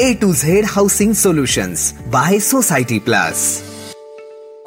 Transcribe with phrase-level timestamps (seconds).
[0.00, 3.42] A to Z housing solutions by society plus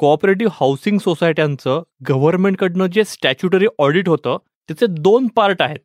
[0.00, 4.36] cooperative housing सोसायट्यांचं गव्हर्नमेंटकडनं जे statutory audit होतं
[4.68, 5.78] त्याचे दोन पार्ट आहेत.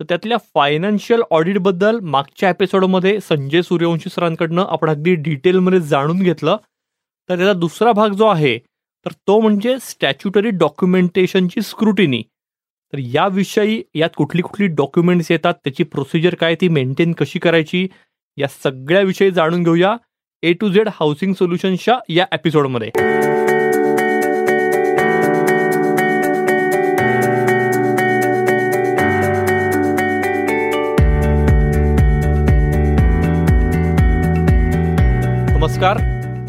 [0.00, 6.56] तर त्यातल्या फायनान्शियल ऑडिटबद्दल मागच्या एपिसोडमध्ये संजय सूर्यवंशी सरांकडनं आपण अगदी डिटेलमध्ये जाणून घेतलं.
[7.28, 8.58] तर त्याचा दुसरा भाग जो आहे
[9.06, 12.22] तर तो म्हणजे स्टॅच्युटरी डॉक्युमेंटेशनची स्क्रुटिनी
[12.92, 17.86] तर याविषयी यात कुठली कुठली डॉक्युमेंट्स येतात त्याची प्रोसिजर काय ती मेंटेन कशी करायची
[18.38, 19.96] या सगळ्याविषयी जाणून घेऊया
[20.42, 22.90] ए टू झेड हाऊसिंग सोल्युशन्सच्या या एपिसोडमध्ये
[35.56, 35.98] नमस्कार.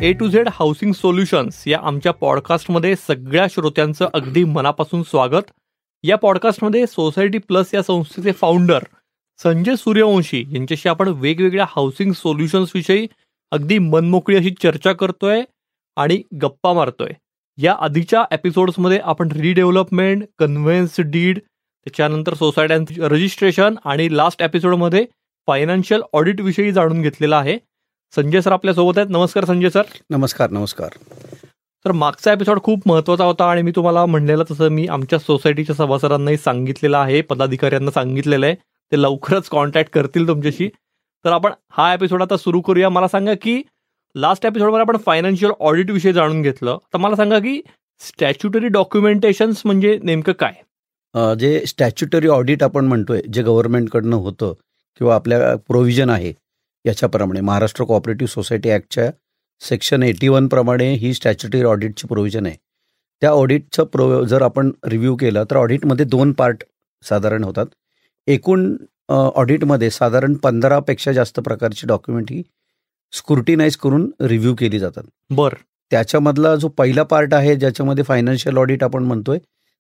[0.02, 5.52] A to Z housing solutions या आमच्या पॉडकास्टमध्ये सगळ्या श्रोत्यांचं अगदी मनापासून स्वागत.
[6.04, 8.80] या पॉडकास्टमध्ये सोसायटी प्लस या संस्थेचे फाउंडर
[9.44, 13.08] संजय सूर्यवंशी यांच्याशी आपण वेगवेगळ्या हाऊसिंग सोल्युशन्स विषयी
[13.52, 15.42] अगदी मनमोकळी अशी चर्चा करतोय
[15.98, 17.12] आणि गप्पा मारतोय.
[17.58, 25.06] या आधीच्या एपिसोड्समध्ये आपण रिडेव्हलपमेंट कन्व्हेन्स डीड त्याच्यानंतर सोसायट्यांचं रजिस्ट्रेशन आणि लास्ट एपिसोडमध्ये
[25.48, 27.58] फायनान्शियल ऑडिट विषयी जाणून घेतलेला आहे.
[28.16, 29.10] संजय सर आपल्यासोबत आहेत.
[29.10, 30.98] नमस्कार संजय सर नमस्कार नमस्कार.
[31.86, 36.38] तर मागचा एपिसोड खूप महत्त्वाचा होता आणि मी तुम्हाला म्हणलेलं तसं मी आमच्या सोसायटीच्या सभासदांनाही
[36.38, 38.56] सांगितलेलं आहे पदाधिकाऱ्यांना सांगितलेलं आहे.
[38.92, 40.70] ते लवकरच कॉन्टॅक्ट करतील तुमच्याशी.
[41.26, 42.90] तर आपण हा एपिसोड आता सुरू करूया.
[42.90, 43.62] मला सांगा की
[44.16, 46.78] लास्ट एपिसोडमध्ये आपण फायनान्शियल ऑडिट विषयी जाणून घेतलं.
[46.94, 47.62] तर मला सांगा की
[48.02, 50.54] स्टॅच्युटरी डॉक्युमेंटेशन्स म्हणजे नेमकं काय?
[51.40, 54.54] जे स्टॅच्युटरी ऑडिट आपण म्हणतोय जे गव्हर्नमेंटकडनं होतं
[55.00, 56.34] किंवा आपल्या प्रोव्हिजन आहे
[56.86, 59.10] याच्याप्रमाणे महाराष्ट्र कोऑपरेटिव्ह सोसायटी ॲक्टच्या
[59.62, 62.56] सेक्शन एटी वन प्रमाणे ही स्टॅच्युटरी ऑडिटची प्रोव्हिजन आहे.
[63.22, 66.64] त्या ऑडिटचं प्रो जर आपण रिव्ह्यू केलं तर ऑडिटमध्ये दोन पार्ट
[67.04, 67.66] साधारण होतात.
[68.30, 68.76] एकूण
[69.10, 72.42] ऑडिटमध्ये साधारण पंधरापेक्षा जास्त प्रकारची डॉक्युमेंट ही
[73.14, 75.04] स्क्रुटिनाइज करून रिव्ह्यू केली जातात.
[75.30, 75.54] बर.
[75.92, 79.40] त्याच्यामधला जो पहिला पार्ट आहे ज्याच्यामध्ये फायनान्शियल ऑडिट आपण म्हणतोय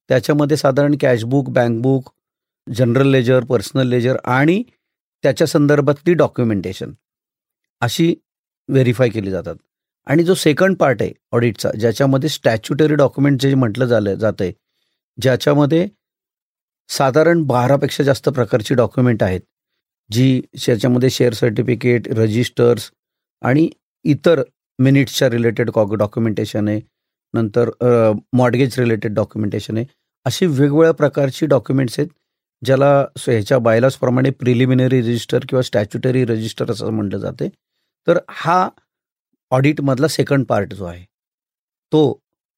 [0.10, 2.10] त्याच्यामध्ये साधारण cashbook bankbook
[2.68, 4.62] general ledger personal ledger आणि
[5.24, 6.92] त्याच्या संदर्भातली डॉक्युमेंटेशन
[7.82, 8.14] अशी
[8.70, 9.56] व्हेरीफाय केली जातात.
[10.08, 14.54] आणि जो सेकंड पार्ट आहे ऑडिटचा ज्याच्यामध्ये स्टॅच्युटरी डॉक्युमेंट जे म्हटलं झालं जातं आहे
[15.18, 15.88] ज्याच्यामध्ये
[16.90, 19.42] साधारण बारापेक्षा जास्त प्रकारची डॉक्युमेंट आहेत
[20.10, 22.92] जी ज्याच्यामध्ये शेअर सर्टिफिकेट रजिस्टर्स
[23.42, 23.70] आणि
[24.06, 24.42] इतर
[24.80, 26.82] मिनिट्सच्या रिलेटेड कॉ डॉक्युमेंटेशन आहे
[27.34, 27.70] नंतर
[28.34, 29.86] मॉडगेज रिलेटेड डॉक्युमेंटेशन आहे
[30.26, 32.10] अशी वेगवेगळ्या प्रकारची डॉक्युमेंट्स आहेत
[32.66, 37.48] ज्याला ह्याच्या बायलॉसप्रमाणे प्रिलिमिनरी रजिस्टर किंवा स्टॅच्युटरी रजिस्टर असं म्हटलं जाते.
[38.08, 38.70] तर हा
[39.52, 41.04] ऑडिटमधला सेकंड पार्ट जो आहे
[41.92, 42.02] तो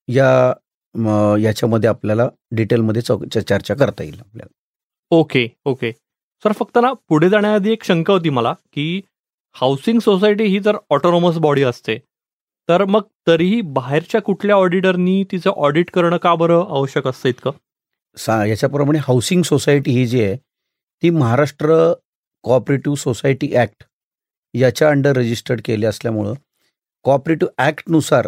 [0.07, 0.53] या
[0.95, 4.53] याच्यामध्ये आपल्याला डिटेलमध्ये चर्चा करता येईल आपल्याला.
[5.11, 5.91] Okay okay.
[6.45, 9.01] सर फक्त ना पुढे जाण्याआधी एक शंका होती मला की
[9.55, 11.97] हाऊसिंग सोसायटी ही जर ऑटोनॉमस बॉडी असते
[12.69, 17.51] तर मग तरीही बाहेरच्या कुठल्या ऑडिटरनी तिचं ऑडिट करणं का बरं आवश्यक असतं इतकं?
[18.17, 20.35] सा याच्याप्रमाणे हाऊसिंग सोसायटी ही जी आहे
[21.03, 21.75] ती महाराष्ट्र
[22.45, 23.83] कोऑपरेटिव्ह सोसायटी ॲक्ट
[24.53, 26.33] याच्या अंडर रजिस्टर्ड केली असल्यामुळं
[27.05, 28.27] कोऑपरेटिव्ह ॲक्टनुसार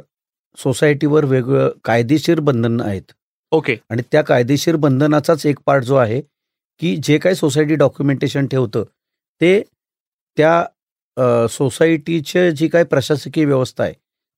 [0.57, 3.11] सोसायटीवर वेगवेगळं कायदेशीर बंधन आहेत.
[3.51, 3.75] ओके.
[3.89, 6.21] आणि त्या कायदेशीर बंधनाचाच एक पार्ट जो आहे
[6.79, 8.83] की जे काही सोसायटी डॉक्युमेंटेशन ठेवतं
[9.41, 9.61] ते
[10.37, 13.93] त्या सोसायटीचे जी काही प्रशासकीय व्यवस्था आहे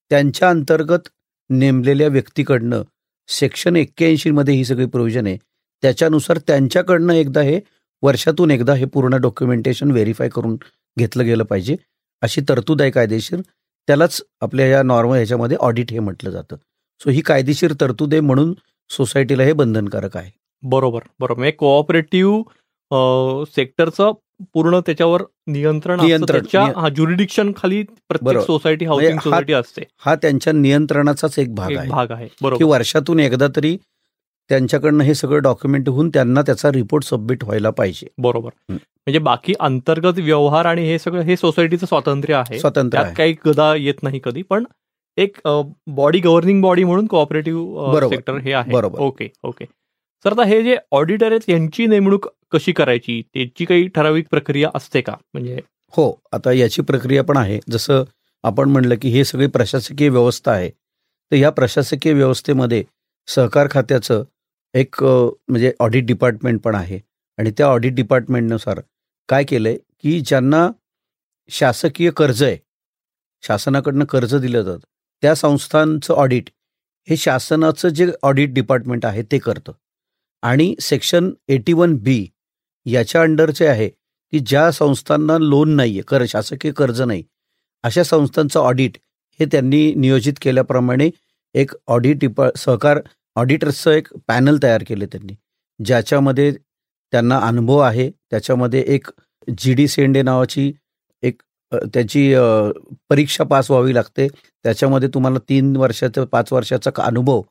[0.09, 1.09] त्यांच्या अंतर्गत
[1.50, 2.82] नेमलेल्या व्यक्तीकडनं
[3.28, 5.38] सेक्शन एक्क्याऐंशीमध्ये ही सगळी प्रोव्हिजन आहे
[5.82, 7.59] त्याच्यानुसार त्यांच्याकडनं एकदा हे
[8.02, 10.58] वर्षातून एकदा हे पूर्ण डॉक्युमेंटेशन व्हेरीफाय करून
[10.97, 11.76] घेतलं गेलं पाहिजे
[12.22, 13.40] अशी तरतूद आहे कायदेशीर.
[13.88, 16.56] त्यालाच आपल्या या नॉर्मल ह्याच्यामध्ये ऑडिट हे म्हटलं जातं.
[17.00, 18.53] सो ही कायदेशीर तरतूद आहे म्हणून
[18.90, 20.31] सोसायटीला हे बंधनकारक आहे.
[20.63, 21.38] बरोबर बरोबर.
[21.38, 24.12] म्हणजे कोऑपरेटिव्ह सेक्टरचं
[24.53, 26.00] पूर्ण त्याच्यावर नियंत्रण.
[26.00, 28.38] नियंत्रण, हा ज्युरिडिक्शन खाली प्रत्येक.
[28.38, 29.81] सोसायटी हाऊसिंग सोसायटी असते.
[29.97, 31.90] हा त्यांच्या नियंत्रणाचाच एक भाग आहे.
[31.90, 32.28] भाग आहे.
[32.28, 33.78] की बरोबर वर्षातून एकदा तरी
[34.50, 38.08] त्यांच्याकडनं हे सगळं डॉक्युमेंट होऊन त्यांना त्याचा रिपोर्ट सबमिट व्हायला पाहिजे.
[38.18, 38.50] बरोबर.
[38.70, 42.59] म्हणजे बाकी अंतर्गत व्यवहार आणि हे सगळं हे सोसायटीचं स्वातंत्र्य आहे.
[42.59, 43.14] स्वतंत्र त्यात आहे.
[43.16, 44.64] काही गदा येत नाही कधी पण
[45.18, 45.38] एक
[45.88, 48.00] बॉडी गव्हर्निंग बॉडी म्हणून कोऑपरेटिव्ह.
[48.09, 48.72] सेक्टर हे आहे.
[48.72, 49.00] बरोबर.
[49.00, 49.66] ओके ओके
[50.26, 55.02] सर आता हे जे ऑडिटर आहेत यांची नेमणूक कशी करायची त्याची काही ठराविक प्रक्रिया असते
[55.02, 55.14] का?
[55.34, 55.59] म्हणजे
[55.94, 57.59] हो आता याची प्रक्रिया पण आहे.
[57.70, 58.03] जसं
[58.44, 60.70] आपण म्हणलं की हे सगळी प्रशासकीय व्यवस्था आहे.
[60.70, 62.84] तर या प्रशासकीय व्यवस्थेमध्ये
[63.28, 64.24] सहकार खात्याचं
[64.76, 67.00] एक म्हणजे ऑडिट डिपार्टमेंट पण आहे.
[67.38, 68.80] आणि त्या ऑडिट डिपार्टमेंटनुसार
[69.30, 70.68] काय केलं आहे की ज्यांना
[71.50, 72.58] शासकीय कर्ज आहे
[73.44, 74.86] शासनाकडनं कर्ज दिलं जातं
[75.24, 76.50] त्या संस्थांचं ऑडिट
[77.08, 79.72] हे शासनाचं जे ऑडिट डिपार्टमेंट आहे ते करतं.
[80.44, 82.26] आणि सेक्शन एटी वन बी
[82.86, 87.24] याच्या अंडरचे आहे की ज्या संस्थांना लोन नाही आहे कर शासकीय कर्ज नाही
[87.84, 88.98] अशा संस्थांचं ऑडिट
[89.40, 91.10] हे त्यांनी नियोजित केल्याप्रमाणे
[91.56, 93.00] एक ऑडिट डिपा सहकार
[93.35, 95.35] ऑडिटर्सचं एक पॅनल तयार केले त्यांनी
[95.79, 96.52] ज्याच्यामध्ये
[97.14, 98.09] त्यांना अनुभव आहे.
[98.32, 99.08] त्याच्यामध्ये एक
[99.58, 100.72] जी डी सेंडे नावाची
[101.23, 101.41] एक
[101.93, 102.34] त्याची
[103.09, 104.28] परीक्षा पास व्हावी लागते.
[104.66, 107.41] त्याच्यामध्ये तुम्हाला तीन वर्षाचा पाच वर्षाचा अनुभव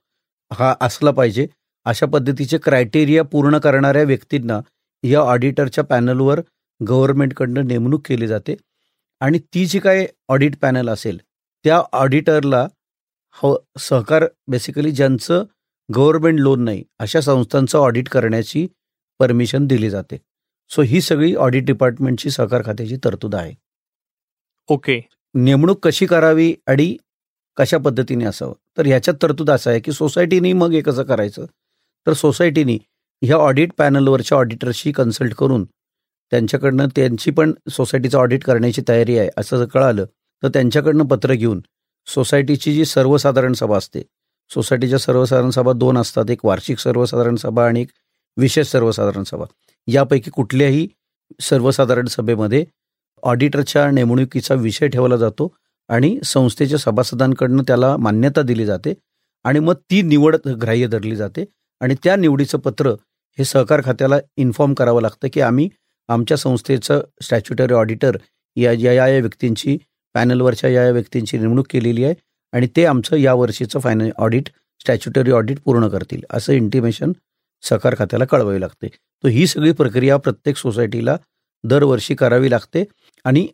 [0.51, 1.47] हा असला पाहिजे.
[1.87, 4.61] अशा पद्धतीचे क्रायटेरिया पूर्ण करणाऱ्या व्यक्तींना
[5.05, 6.41] या ऑडिटरच्या पॅनलवर
[6.81, 8.57] गव्हर्नमेंटकडनं नेमणूक केली जाते.
[9.21, 11.19] आणि ती जी काय ऑडिट पॅनल असेल
[11.65, 12.67] त्या ऑडिटरला
[13.37, 15.45] हो सहकार बेसिकली ज्यांचं
[15.89, 18.67] गव्हर्नमेंट लोन नाही अशा संस्थांचं ऑडिट करण्याची
[19.21, 20.17] परमिशन दिली जाते.
[20.71, 23.53] सो ही सगळी ऑडिट डिपार्टमेंटची सहकार खात्याची तरतूद आहे.
[24.69, 25.01] ओके.
[25.35, 26.97] नेमणूक कशी करावी आणि
[27.59, 28.53] कशा पद्धतीने असावं?
[28.79, 31.47] तर ह्याच्यात तरतूद असं आहे की सोसायटीनी मग हे कसं करायचं?
[32.07, 32.79] तर सोसायटीनी
[33.23, 35.65] ह्या ऑडिट पॅनलवरच्या ऑडिटरशी कन्सल्ट करून
[36.33, 40.05] त्यांच्याकडनं त्यांची पण सोसायटीचं ऑडिट करण्याची तयारी आहे असं जर कळालं
[40.43, 41.61] तर त्यांच्याकडनं पत्र घेऊन
[42.07, 44.03] सोसायटीची जी सर्वसाधारण सभा असते
[44.51, 46.31] सोसायटीच्या सर्वसाधारण सभा दोन असतात.
[46.31, 47.89] एक वार्षिक सर्वसाधारण सभा आणि एक
[48.37, 49.45] विशेष सर्वसाधारण सभा.
[49.89, 50.87] यापैकी कुठल्याही
[51.41, 52.65] सर्वसाधारण सभेमध्ये
[53.23, 55.53] ऑडिटरच्या नेमणुकीचा विषय ठेवला जातो
[55.89, 58.95] आणि संस्थेच्या सभासदांकडनं त्याला मान्यता दिली जाते
[59.45, 61.45] आणि मग ती निवड ग्राह्य धरली जाते
[61.81, 62.91] आणि त्या निवडीचं पत्र
[63.39, 65.69] हे सहकार खात्याला इन्फॉर्म करावं लागतं की आम्ही
[66.09, 68.17] आमच्या संस्थेचं स्टॅच्युटरी ऑडिटर
[68.57, 69.79] या या या या व्यक्तींची
[70.15, 72.15] पॅनलवरच्या या या व्यक्तींची नेमणूक केलेली आहे.
[72.55, 74.49] आणि ते आमचं या वर्षीचं फायनल ऑडिट
[74.81, 76.21] स्टॅच्युटरी ऑडिट पूर्ण करतील.
[76.31, 77.13] असं इंटिमेशन
[77.63, 78.89] सहकार खात्याला कळवावी लागते.
[79.25, 81.17] तर ही सगळी प्रक्रिया प्रत्येक सोसायटीला
[81.65, 82.85] दरवर्षी करावी लागते.
[83.25, 83.47] आणि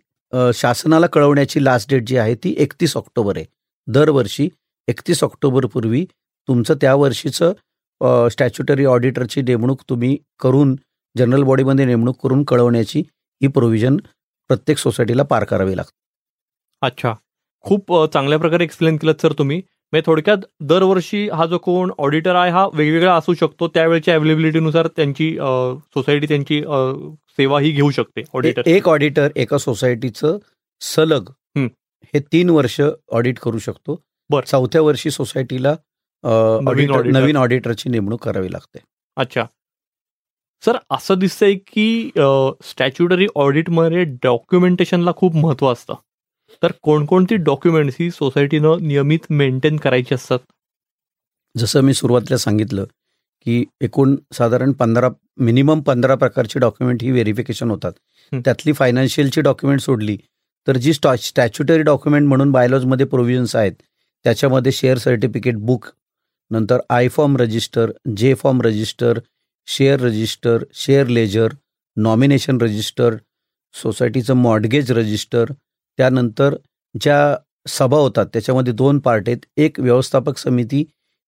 [0.54, 3.44] शासनाला कळवण्याची लास्ट डेट जी आहे ती एकतीस ऑक्टोबर आहे.
[3.88, 4.48] दरवर्षी
[4.88, 6.04] एकतीस ऑक्टोबरपूर्वी
[6.48, 7.52] तुमचं त्या वर्षीचं
[8.30, 10.76] स्टॅच्युटरी ऑडिटरची नेमणूक तुम्ही करून
[11.14, 13.00] जनरल बॉडीमध्ये नेमणूक करून कळवण्याची
[13.40, 13.96] ही प्रोव्हिजन
[14.50, 15.98] प्रत्येक सोसायटीला पार करावी लागते.
[16.82, 17.14] अच्छा.
[17.64, 19.56] खूप चांगल्या प्रकारे एक्सप्लेन केलं सर तुम्ही.
[19.92, 23.68] म्हणजे थोडक्यात दरवर्षी हा जो कोण ऑडिटर आहे हा वेगवेगळा असू शकतो.
[23.68, 25.32] त्यावेळेच्या अवेलेबिलिटीनुसार त्यांची
[25.94, 26.60] सोसायटी त्यांची
[27.30, 30.38] सेवा ही घेऊ शकते ऑडिटर एक ऑडिटर एका सोसायटीचं
[30.80, 31.66] सलग हं.
[32.32, 32.80] तीन वर्ष
[33.12, 34.00] ऑडिट करू शकतो.
[34.30, 34.46] बरं.
[34.46, 35.74] चौथ्या वर्षी सोसायटीला.
[36.24, 38.78] नवीन ऑडिटरची नेमणूक करावी लागते.
[39.16, 39.44] अच्छा.
[40.64, 42.10] सर असं दिसतंय की
[42.64, 45.94] स्टॅच्युटरी ऑडिटमध्ये डॉक्युमेंटेशनला खूप महत्त्व असतं.
[46.62, 50.38] तर कोणकोणती डॉक्युमेंट्स ही सोसायटीनं नियमित मेंटेन करायची असतात
[51.54, 52.84] जसं मी सुरुवातीला सांगितलं
[53.46, 57.92] की एकूण साधारण पंधरा मिनिमम पंधरा प्रकारची डॉक्युमेंट ही व्हेरिफिकेशन होतात.
[58.32, 60.16] त्यातली फायनान्शियलची डॉक्युमेंट सोडली
[60.66, 63.72] तर जी स्टॉ स्टॅच्युटरी डॉक्युमेंट म्हणून बायलॉजमध्ये प्रोव्हिजन्स आहेत
[64.24, 65.86] त्याच्यामध्ये शेअर सर्टिफिकेट बुक
[66.50, 69.18] नंतर आय फॉर्म रजिस्टर जे form register
[69.66, 71.48] share register share ledger
[71.96, 73.14] nomination register
[73.74, 75.44] सोसायटीचं mortgage register
[75.98, 76.54] त्यानंतर
[77.00, 77.36] ज्या
[77.68, 79.38] सभा होतात त्याच्यामध्ये दोन पार्ट आहेत.
[79.56, 80.84] एक व्यवस्थापक समिती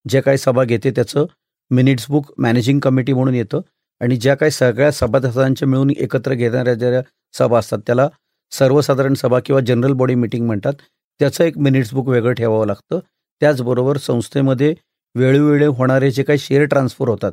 [0.09, 1.25] ज्या काही सभा घेते त्याचं
[1.71, 3.61] मिनिट्स बुक मॅनेजिंग कमिटी म्हणून येतं
[4.01, 7.01] आणि ज्या काही सगळ्या सभासदांच्या मिळून एकत्र घेणाऱ्या ज्या
[7.37, 8.07] सभा असतात त्याला
[8.51, 10.73] सर्वसाधारण सभा किंवा जनरल बॉडी मिटिंग म्हणतात.
[11.19, 12.99] त्याचं एक मिनिट्स बुक वेगळं ठेवावं लागतं.
[13.41, 14.73] त्याचबरोबर संस्थेमध्ये
[15.15, 17.31] वेळोवेळी होणारे जे काही शेअर ट्रान्सफर होतात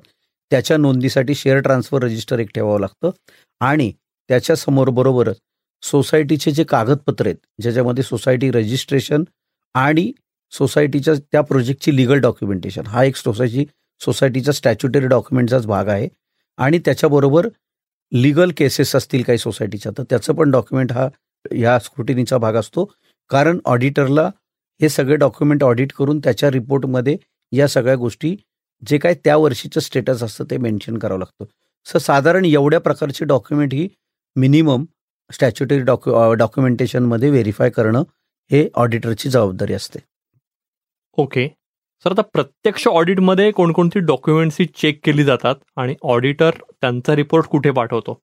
[0.50, 3.10] त्याच्या नोंदीसाठी शेअर ट्रान्सफर रजिस्टर एक ठेवावं लागतं.
[3.60, 3.92] आणि
[4.28, 5.36] त्याच्यासमोर बरोबरच
[5.82, 9.24] सोसायटीचे जे कागदपत्र आहेत ज्याच्यामध्ये सोसायटी रजिस्ट्रेशन
[9.74, 10.10] आणि
[10.52, 12.86] सोसायटीच्या त्या प्रोजेक्टची लिगल डॉक्युमेंटेशन.
[12.86, 13.64] हा एक सोसायटी
[14.00, 16.08] सोसायटीचा स्टॅच्युटरी डॉक्युमेंटचाच भाग आहे
[16.58, 17.48] आणि त्याच्याबरोबर
[18.12, 21.08] लिगल केसेस असतील काही सोसायटीच्या तर त्याचं पण डॉक्युमेंट हा
[21.52, 22.84] ह्या स्क्रुटिनीचा भाग असतो.
[23.30, 24.28] कारण ऑडिटरला
[24.80, 27.16] हे सगळे डॉक्युमेंट ऑडिट करून त्याच्या रिपोर्टमध्ये
[27.52, 28.34] या सगळ्या गोष्टी
[28.82, 31.44] जे काय त्या वर्षीचं स्टेटस असतं ते मेन्शन करावं लागतं.
[31.86, 33.88] सो साधारण एवढ्या प्रकारची डॉक्युमेंट ही
[34.36, 34.84] मिनिमम
[35.30, 38.02] स्टॅच्युटरी डॉक्यु डॉक्युमेंटेशनमध्ये व्हेरीफाय करणं
[38.50, 39.98] हे ऑडिटरची जबाबदारी असते.
[41.18, 41.46] ओके
[42.04, 47.70] सर आता प्रत्यक्ष ऑडिटमध्ये कोणकोणती डॉक्युमेंट्स ही चेक केली जातात आणि ऑडिटर त्यांचा रिपोर्ट कुठे
[47.70, 48.18] पाठवतो?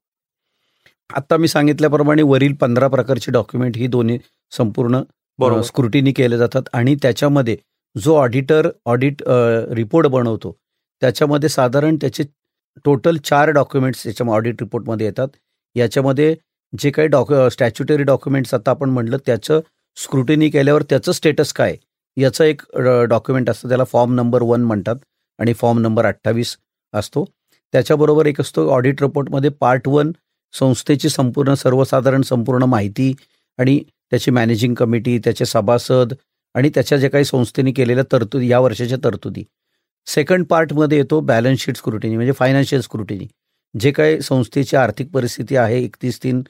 [1.09, 4.17] आता मी सांगितल्याप्रमाणे वरील पंधरा प्रकारची डॉक्युमेंट ही दोन्ही
[4.51, 5.01] संपूर्ण
[5.39, 5.61] बरोबर.
[5.61, 7.57] स्क्रुटिनी केले जातात आणि त्याच्यामध्ये
[7.95, 9.21] जो ऑडिटर ऑडिट
[9.75, 10.57] रिपोर्ट बनवतो
[11.01, 12.23] त्याच्यामध्ये साधारण त्याचे
[12.85, 15.27] टोटल चार डॉक्युमेंट्स त्याच्या ऑडिट रिपोर्टमध्ये येतात.
[15.75, 16.35] याच्यामध्ये
[16.73, 19.59] जे काही डॉक्यु स्टॅच्युटरी डॉक्युमेंट्स आता आपण म्हटलं त्याचं
[19.97, 21.75] स्क्रुटिनी केल्यावर त्याचं स्टेटस काय?
[22.17, 22.61] याचं एक
[23.09, 24.95] डॉक्युमेंट असतं त्याला फॉर्म नंबर वन म्हणतात
[25.39, 26.55] आणि फॉर्म नंबर अठ्ठावीस
[26.93, 27.25] असतो.
[27.73, 30.11] त्याच्याबरोबर एक असतो ऑडिट रिपोर्टमध्ये पार्ट वन
[30.53, 33.13] संस्थेची संपूर्ण सर्वसाधारण संपूर्ण माहिती
[33.59, 33.79] आणि
[34.11, 36.13] त्याची मॅनेजिंग कमिटी त्याचे सभासद
[36.55, 39.43] आणि त्याच्या जे काही संस्थेने केलेल्या तरतुदी या वर्षाच्या तरतुदी.
[40.07, 43.27] सेकंड पार्टमध्ये येतो बॅलन्स शीट स्क्रुटिनी म्हणजे फायनान्शियल स्क्रुटिनी
[43.75, 46.41] जे काही संस्थेची आर्थिक परिस्थिती आहे एकतीस तीन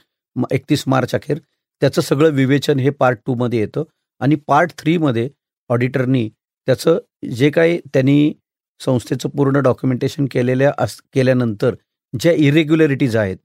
[0.52, 1.38] एकतीस मार्च अखेर.
[1.82, 3.84] त्याचं सगळं विवेचन हे पार्ट टूमध्ये येतं.
[4.22, 5.30] आणि पार्ट थ्रीमध्ये
[5.70, 6.28] ऑडिटरनी
[6.68, 6.98] त्याचं
[7.32, 8.34] जे काही त्यांनी
[8.82, 11.76] संस्थेचं पूर्ण डॉक्युमेंटेशन केलेल्या अस केल्यानंतर
[12.14, 13.38] ज्या इरेग्युलरिटीज आहेत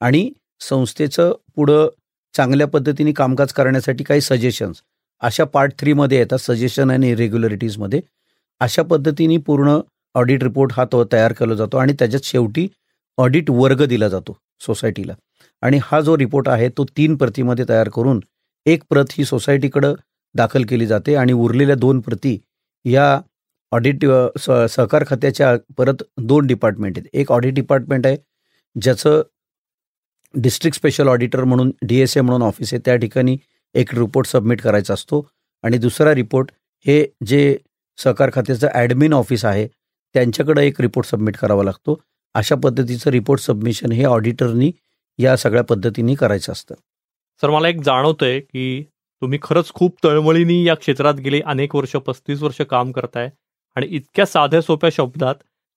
[0.00, 0.30] आणि
[0.60, 1.88] संस्थेचं पुढं
[2.34, 4.82] चांगल्या पद्धतीने कामकाज करण्यासाठी काही सजेशन्स
[5.22, 8.00] अशा पार्ट थ्रीमध्ये येतात सजेशन आणि इरेग्युलरिटीजमध्ये
[8.60, 9.78] अशा पद्धतीने पूर्ण
[10.14, 12.66] ऑडिट रिपोर्ट हा तो तयार केला जातो आणि त्याच्यात शेवटी
[13.18, 15.14] ऑडिट वर्ग दिला जातो सोसायटीला
[15.62, 18.20] आणि हा जो रिपोर्ट आहे तो तीन प्रतीमध्ये तयार करून
[18.66, 19.94] एक प्रत ही सोसायटीकडं
[20.34, 22.38] दाखल केली जाते आणि उरलेल्या दोन प्रती
[22.84, 23.20] या
[23.72, 24.04] ऑडिट
[24.40, 27.08] सहकार खात्याच्या परत दोन डिपार्टमेंट आहेत.
[27.12, 28.16] एक ऑडिट डिपार्टमेंट आहे
[28.76, 29.22] ज्याचं
[30.34, 33.36] डिस्ट्रिक्ट स्पेशल ऑडिटर म्हणून डी एस ए म्हणून ऑफिस आहे त्या ठिकाणी
[33.74, 35.26] एक रिपोर्ट सबमिट करायचा असतो.
[35.64, 36.50] आणि दुसरा रिपोर्ट
[36.86, 37.56] हे जे
[37.98, 39.66] सहकार खात्याचं ॲडमिन ऑफिस आहे
[40.14, 42.00] त्यांच्याकडं एक रिपोर्ट सबमिट करावा लागतो.
[42.34, 44.70] अशा पद्धतीचं रिपोर्ट सबमिशन हे ऑडिटरनी
[45.22, 46.74] या सगळ्या पद्धतीने करायचं असतं.
[47.42, 48.82] सर मला एक जाणवतंय की
[49.22, 53.28] तुम्ही खरंच खूप तळमळीने या क्षेत्रात गेले अनेक वर्ष पस्तीस वर्ष काम करताय
[53.76, 55.34] आणि इतक्या साध्या सोप्या शब्दात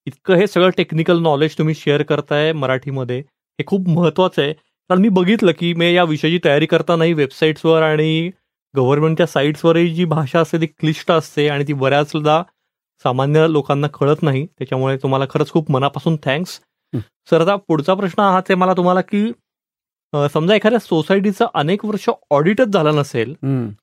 [0.08, 4.54] इतकं हे सगळं टेक्निकल नॉलेज तुम्ही शेअर करताय मराठीमध्ये हे खूप महत्वाचं आहे.
[4.54, 8.30] कारण मी बघितलं की मी या विषयाची तयारी करतानाही वेबसाईट्सवर आणि
[8.74, 12.42] गव्हर्नमेंटच्या साईट्सवरही जी भाषा असते ती क्लिष्ट असते आणि ती बऱ्याचदा
[13.06, 14.46] सामान्य लोकांना कळत नाही.
[14.48, 16.60] त्याच्यामुळे तुम्हाला खरंच खूप मनापासून थँक्स
[17.30, 19.32] सर आता पुढचा प्रश्न हाच आहे मला तुम्हाला की
[20.14, 23.34] समजा एखाद्या सोसायटीचं अनेक वर्ष ऑडिटच झालं नसेल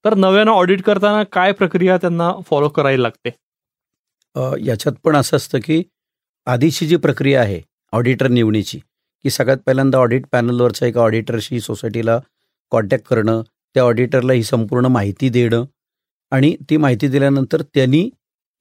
[0.04, 3.30] तर नव्यानं ऑडिट करताना काय प्रक्रिया त्यांना फॉलो करायला लागते?
[4.66, 5.82] याच्यात पण असं असतं की
[6.46, 7.60] आधीची जी प्रक्रिया आहे
[7.92, 8.78] ऑडिटर निवडीची
[9.24, 12.18] की सगळ्यात पहिल्यांदा ऑडिट पॅनलवरच्या एका ऑडिटरशी सोसायटीला
[12.72, 13.42] कॉन्टॅक्ट करणं
[13.74, 15.64] त्या ऑडिटरला ही संपूर्ण माहिती देणं
[16.32, 18.08] आणि ती माहिती दिल्यानंतर त्यांनी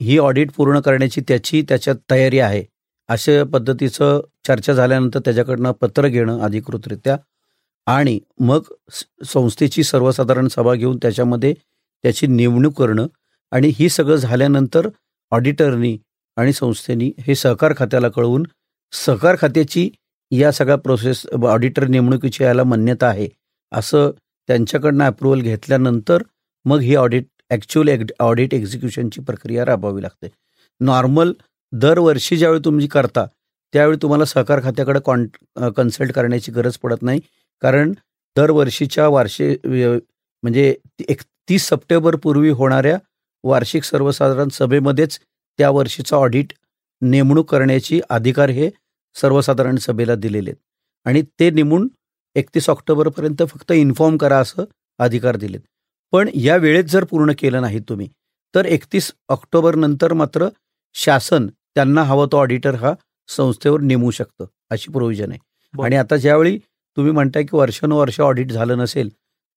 [0.02, 2.64] ही ऑडिट पूर्ण करण्याची त्याची त्याच्यात तयारी आहे.
[3.10, 7.18] अशा पद्धतीचं चर्चा झाल्यानंतर त्याच्याकडनं पत्र घेणं अधिकृतरित्या
[7.88, 8.64] आणि मग
[9.26, 11.54] संस्थेची सर्वसाधारण सभा घेऊन त्याच्यामध्ये
[12.04, 13.08] त्याची नेमणूक करणं
[13.52, 14.88] आणि ही सगळं झाल्यानंतर
[15.32, 15.98] ऑडिटरनी
[16.38, 18.46] आणि संस्थेनी हे सहकार खात्याला कळवून
[18.94, 19.90] सहकार खात्याची
[20.32, 23.28] या सगळ्या प्रोसेस ऑडिटर नेमणुकीची याला मान्यता आहे
[23.72, 24.12] असं
[24.50, 26.24] त्यांच्याकडनं अप्रुव्हल घेतल्यानंतर
[26.66, 27.90] मग ही ऑडिट ॲक्च्युअल
[28.20, 30.28] ऑडिट एक्झिक्युशनची प्रक्रिया राबवावी लागते.
[30.82, 31.32] नॉर्मल
[31.74, 33.26] दरवर्षी ज्यावेळी तुम्ही करता
[33.74, 35.26] त्यावेळी तुम्हाला सहकार खात्याकडे कॉन
[35.78, 37.20] कन्सल्ट करण्याची गरज पडत नाही.
[37.62, 37.92] कारण
[38.36, 40.76] दरवर्षीच्या वार्षिक म्हणजे
[41.10, 42.98] एक तीस सप्टेंबरपूर्वी होणाऱ्या
[43.44, 45.20] वार्षिक सर्वसाधारण सभेमध्येच
[45.60, 46.54] त्या वर्षीचा ऑडिट
[47.02, 48.70] नेमणूक करण्याची अधिकार हे
[49.16, 50.58] सर्वसाधारण सभेला दिलेले आहेत.
[51.06, 51.88] आणि ते नेमून
[52.36, 54.64] एकतीस ऑक्टोबरपर्यंत फक्त इन्फॉर्म करा असं
[55.00, 55.60] अधिकार दिलेत.
[56.14, 58.08] पण या वेळेत जर पूर्ण केलं नाही तुम्ही
[58.54, 60.48] तर एकतीस ऑक्टोबरनंतर मात्र
[60.96, 62.94] शासन त्यांना हवं तो ऑडिटर हा
[63.30, 65.40] संस्थेवर नेमू शकतं अशी प्रोव्हिजन आहे.
[65.74, 66.58] आणि आता ज्यावेळी
[66.98, 69.10] तुम्ही म्हणताय की वर्षानुवर्ष ऑडिट झालं नसेल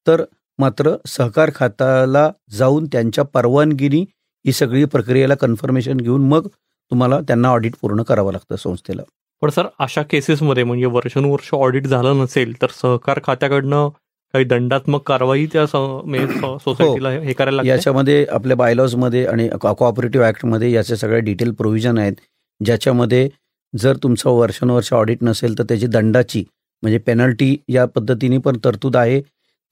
[0.06, 0.24] तर
[0.58, 4.00] मात्र सहकार खात्याला जाऊन त्यांच्या परवानगीनी
[4.44, 9.02] ही सगळी प्रक्रियेला कन्फर्मेशन घेऊन मग तुम्हाला त्यांना ऑडिट पूर्ण करावं लागतं संस्थेला.
[9.42, 13.88] पण सर अशा केसेसमध्ये म्हणजे वर्षानुवर्ष ऑडिट झालं नसेल तर सहकार खात्याकडनं
[14.34, 17.20] काही दंडात्मक कारवाई त्या सोसायटीला हो.
[17.22, 22.12] हे करायला याच्यामध्ये आपल्या बायलॉजमध्ये आणि कोऑपरेटिव्ह ऍक्टमध्ये याचे सगळे डिटेल प्रोव्हिजन आहेत.
[22.60, 23.28] ज्याच्यामध्ये
[23.74, 26.44] जर तुमचं वर्षानुवर्ष ऑडिट नसेल तर त्याची दंडाची
[26.82, 29.20] म्हणजे पेनल्टी या पद्धतीने पण तरतूद आहे.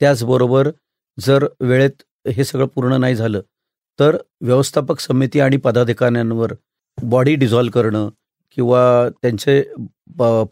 [0.01, 0.71] त्याचबरोबर
[1.19, 3.41] जर वेळेत हे सगळं पूर्ण नाही झालं
[3.99, 6.53] तर व्यवस्थापक समिती आणि पदाधिकाऱ्यांवर
[6.99, 8.09] बॉडी डिझॉल्व करणं
[8.57, 9.63] किंवा त्यांचे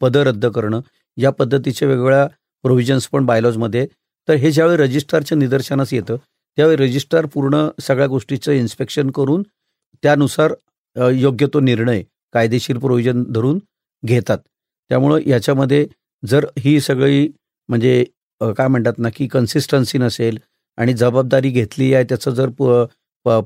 [0.01, 0.81] पद रद्द करणं
[1.17, 2.27] या पद्धतीचे वेगवेगळ्या
[2.65, 3.87] प्रोव्हिजन्स पण बायलॉजमध्ये
[4.29, 6.17] तर हे ज्यावेळी रजिस्ट्रारच्या निदर्शनास येतं
[6.59, 9.43] त्यावेळी रजिस्ट्रार पूर्ण सगळ्या गोष्टीचं इन्स्पेक्शन करून
[10.03, 10.53] त्यानुसार
[11.15, 12.03] योग्य तो निर्णय
[12.35, 13.59] कायदेशीर प्रोव्हिजन धरून
[14.03, 14.39] घेतात.
[14.91, 15.87] त्यामुळं याच्यामध्ये
[16.23, 17.27] जर ही सगळी
[17.69, 18.05] म्हणजे
[18.41, 20.39] काय म्हणतात ना की कन्सिस्टन्सी नसेल
[20.79, 22.51] आणि जबाबदारी घेतली आहे त्याचं जर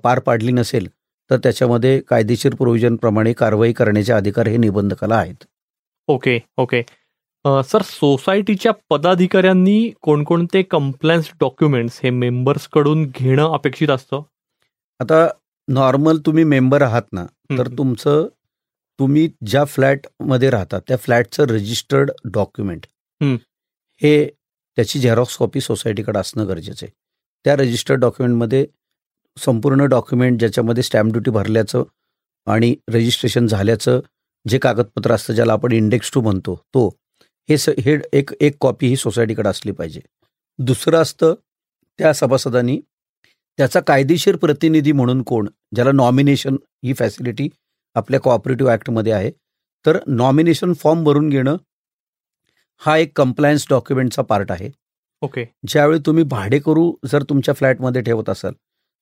[0.02, 0.88] पार पाडली नसेल
[1.31, 5.45] तर त्याच्यामध्ये कायदेशीर प्रोव्हिजनप्रमाणे कारवाई करण्याचे अधिकार हे निबंधकाला आहेत.
[6.09, 6.83] Okay okay.
[7.44, 14.22] सर सोसायटीच्या पदाधिकाऱ्यांनी कोणकोणते कंप्लायन्स डॉक्युमेंट्स हे मेंबर्सकडून घेणं अपेक्षित असतं?
[15.00, 15.26] आता
[15.68, 17.25] नॉर्मल तुम्ही मेंबर आहात ना
[17.58, 18.26] तर तुमचं
[18.99, 22.87] तुम्ही ज्या फ्लॅटमध्ये राहता त्या फ्लॅटचं रजिस्टर्ड डॉक्युमेंट
[24.00, 24.25] हे
[24.78, 26.92] त्याची झेरॉक्स कॉपी सोसायटीकडे असणं गरजेचं आहे.
[27.44, 28.66] त्या रजिस्टर्ड डॉक्युमेंटमध्ये
[29.37, 31.82] संपूर्ण डॉक्युमेंट ज्याच्यामध्ये स्टॅम्प ड्युटी भरल्याचं
[32.46, 34.00] आणि रजिस्ट्रेशन झाल्याचं
[34.46, 36.88] जे कागदपत्र असतं ज्याला आपण इंडेक्स टू म्हणतो तो
[37.49, 40.00] हे स हे एक एक कॉपी ही सोसायटीकडे असली पाहिजे.
[40.58, 41.34] दुसरं असतं
[41.99, 42.80] त्या सभासदांनी
[43.58, 47.49] त्याचा कायदेशीर प्रतिनिधी म्हणून कोण ज्याला नॉमिनेशन ही फॅसिलिटी
[47.96, 49.30] आपल्या कोऑपरेटिव्ह ॲक्टमध्ये आहे
[49.84, 51.56] तर नॉमिनेशन फॉर्म भरून घेणं
[52.82, 54.70] हा एक कंप्लायन्स डॉक्युमेंटचा पार्ट आहे.
[55.22, 58.52] ओके ज्यावेळी तुम्ही भाडेकरू जर तुमच्या फ्लॅटमध्ये ठेवत असाल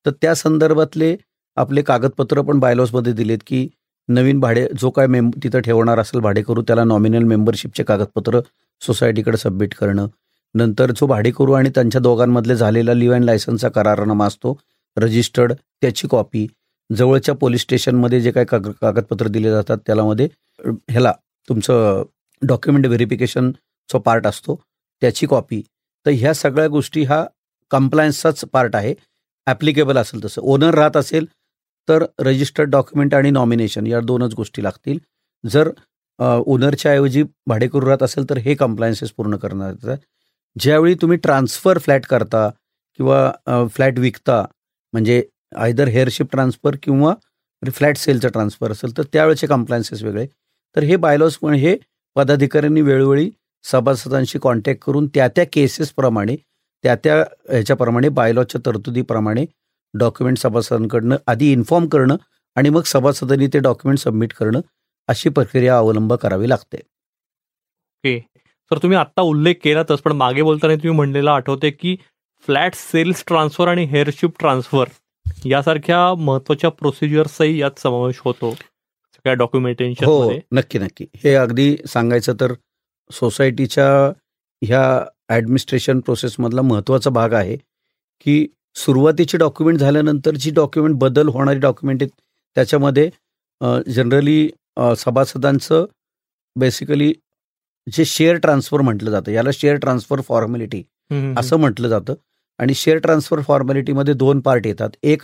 [0.07, 1.17] तर त्या संदर्भातले
[1.57, 3.69] आपले कागदपत्र पण बायलॉजमध्ये दिलेत की
[4.11, 8.41] नवीन भाडे जो काय मेम तिथं ठेवणार असेल भाडेकरू त्याला नॉमिनल मेंबरशिपचे कागदपत्र
[8.83, 10.07] सोसायटीकडे सबमिट करणं.
[10.55, 14.57] नंतर जो भाडेकरू आणि त्यांच्या दोघांमधले झालेला लिव्ह अँड लायसन्सचा करारनामा असतो
[14.97, 16.47] रजिस्टर्ड त्याची कॉपी
[16.91, 20.29] जवळच्या पोलीस स्टेशनमध्ये जे काही काग कागदपत्र दिले जातात त्यालामध्ये
[20.65, 21.13] ह्याला
[21.49, 22.03] तुमचं
[22.43, 24.61] डॉक्युमेंट व्हेरिफिकेशनचा पार्ट असतो
[25.03, 25.63] त्याची कॉपी
[26.07, 27.25] तर ह्या सगळ्या गोष्टी हा
[27.71, 28.95] कम्प्लायन्सचाच पार्ट आहे.
[29.47, 30.41] ॲप्लिकेबल असेल तसं.
[30.43, 31.27] ओनर राहत असेल
[31.89, 34.99] तर रजिस्टर्ड डॉक्युमेंट आणि नॉमिनेशन या दोनच गोष्टी लागतील.
[35.45, 35.71] जर
[36.19, 39.95] ओनरच्या ऐवजी भाडेकरू राहत असेल तर हे कम्प्लायन्सेस पूर्ण करणार
[40.57, 42.49] ज्यावेळी तुम्ही ट्रान्सफर फ्लॅट करता
[42.99, 44.45] किंवा फ्लॅट विकता
[44.93, 45.23] म्हणजे
[45.57, 47.15] आयदर हेअरशिप ट्रान्सफर किंवा
[47.63, 50.27] फ्लॅट सेलचं ट्रान्सफर असेल तर त्यावेळेचे कम्प्लायन्सेस वेगळे.
[50.77, 51.77] तर हे बायलॉज पण हे
[52.17, 53.31] पदाधिकाऱ्यांनी वेळोवेळी
[53.65, 56.37] सभासदांशी कॉन्टॅक्ट करून त्या त्या केसेसप्रमाणे
[56.85, 57.17] त्या त्या
[57.49, 59.45] ह्याच्याप्रमाणे बायलॉजच्या तरतुदीप्रमाणे
[59.95, 62.17] डॉक्युमेंट सभासदांकडनं आधी इन्फॉर्म करणं
[62.57, 64.61] आणि मग सभासदांनी ते डॉक्युमेंट सबमिट करणं
[65.09, 66.77] अशी प्रक्रिया अवलंब करावी लागते.
[66.77, 68.19] ओके
[68.71, 71.97] तर तुम्ही आत्ता उल्लेख केलातच पण मागे बोलताना तुम्ही म्हणलेला आठवते की
[72.45, 74.89] फ्लॅट सेल्स ट्रान्सफर आणि हेअरशिप ट्रान्सफर
[75.47, 81.07] यासारख्या महत्त्वाच्या प्रोसिजर्सही यात समावेश होतो सगळ्या डॉक्युमेंटेशन हो नक्की नक्की.
[81.17, 82.53] हे अगदी सांगायचं तर
[83.11, 83.89] सोसायटीच्या
[84.63, 84.83] ह्या
[85.29, 87.57] ॲडमिनिस्ट्रेशन प्रोसेसमधला महत्त्वाचा भाग आहे
[88.21, 92.11] की सुरुवातीचे डॉक्युमेंट झाल्यानंतर जी डॉक्युमेंट बदल होणारी डॉक्युमेंट आहेत
[92.57, 93.09] त्याच्यामध्ये
[93.95, 94.49] जनरली
[94.99, 95.85] सभासदांचं
[96.57, 97.13] बेसिकली
[97.87, 100.83] जे शेअर ट्रान्सफर म्हटलं जातं याला शेअर ट्रान्सफर फॉर्मॅलिटी
[101.39, 102.15] असं म्हटलं जातं.
[102.59, 104.91] आणि शेअर ट्रान्सफर फॉर्मॅलिटीमध्ये दोन पार्ट येतात.
[105.03, 105.23] एक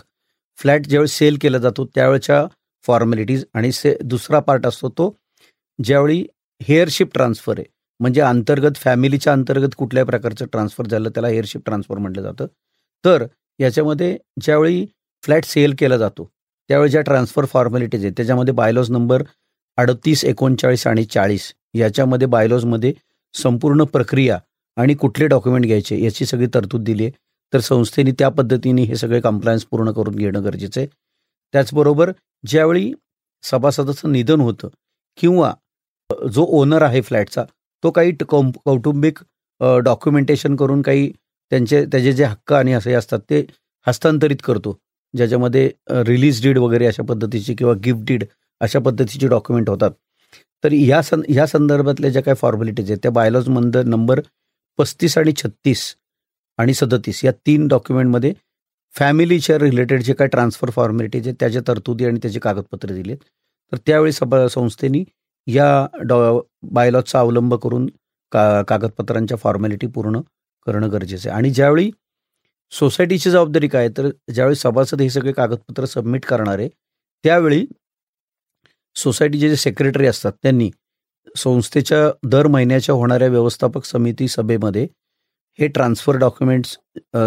[0.59, 2.45] फ्लॅट ज्यावेळी सेल केला जातो त्यावेळेच्या
[2.85, 5.15] फॉर्मॅलिटीज आणि से दुसरा पार्ट असतो तो
[5.79, 6.25] ज्यावेळी
[6.61, 7.65] हेअरशिप ट्रान्सफर आहे.
[8.01, 12.47] म्हणजे अंतर्गत फॅमिलीच्या अंतर्गत कुठल्याही प्रकारचं ट्रान्सफर झालं त्याला हेअरशिप ट्रान्सफर म्हटलं जातं.
[13.05, 13.27] तर
[13.59, 14.87] याच्यामध्ये ज्यावेळी
[15.23, 16.31] फ्लॅट सेल केला जातो
[16.71, 19.23] त्यावेळी ज्या ट्रान्सफर फॉर्मॅलिटीज आहेत त्याच्यामध्ये बायलॉज नंबर
[19.79, 22.93] अडतीस एकोणचाळीस आणि चाळीस याच्यामध्ये बायलॉजमध्ये
[23.35, 24.39] संपूर्ण प्रक्रिया
[24.77, 27.13] आणि कुठले डॉक्युमेंट घ्यायचे याची सगळी तरतूद दिली आहे.
[27.53, 30.89] तर संस्थेने त्या पद्धतीने हे सगळे कम्प्लायन्स पूर्ण करून घेणं गरजेचं आहे.
[31.55, 32.11] त्याचबरोबर
[32.45, 32.93] ज्यावेळी
[33.45, 34.69] सभासदाचं निधन होतं
[35.19, 35.53] किंवा
[36.33, 37.45] जो ओनर आहे फ्लॅटचा
[37.83, 39.19] तो काही कौटुंबिक
[39.85, 41.11] डॉक्युमेंटेशन करून काही
[41.53, 43.45] त्यांचे त्याचे जे हक्क आणि असे असतात ते
[43.87, 44.79] हस्तांतरित करतो.
[45.15, 45.71] ज्याच्यामध्ये
[46.07, 48.25] रिलीज डीड वगैरे अशा पद्धतीची किंवा गिफ्ट डीड
[48.61, 49.91] अशा पद्धतीचे डॉक्युमेंट होतात.
[50.65, 54.21] तर या सं ह्या संदर्भातल्या ज्या काही फॉर्मॅलिटीज आहेत त्या बायलॉजमध्ये नंबर
[54.79, 55.83] पस्तीस आणि छत्तीस
[56.59, 58.33] आणि सदतीस या तीन डॉक्युमेंटमध्ये
[58.95, 63.17] फॅमिलीच्या रिलेटेड जे काही ट्रान्सफर फॉर्मॅलिटीज आहेत त्याच्या तरतुदी आणि त्याचे कागदपत्र आहेत.
[63.73, 65.05] तर त्यावेळी सभा संस्थेनी
[65.47, 66.39] या डॉ
[66.73, 67.87] बायलॉजचा अवलंब करून
[68.33, 70.21] का कागदपत्रांच्या फॉर्मॅलिटी पूर्ण
[70.67, 71.37] करणं गरजेचं आहे.
[71.39, 71.91] आणि ज्यावेळी
[72.73, 76.69] सोसायटीची जबाबदारी काय तर ज्यावेळी सभासद हे सगळे कागदपत्र सबमिट करणार आहे
[77.25, 77.65] त्यावेळी
[78.97, 80.71] सोसायटीचे जे सेक्रेटरी असतात त्यांनी
[81.37, 81.99] संस्थेच्या
[82.31, 84.87] दर महिन्याच्या होणाऱ्या व्यवस्थापक समिती सभेमध्ये
[85.59, 86.77] हे ट्रान्सफर डॉक्युमेंट्स